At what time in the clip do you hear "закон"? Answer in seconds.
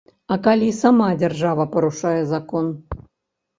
2.35-2.75